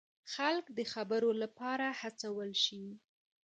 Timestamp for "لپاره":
1.41-1.87